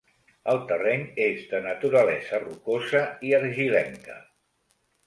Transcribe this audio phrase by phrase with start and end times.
[0.53, 4.19] El terreny és de naturalesa rocosa i argilenca.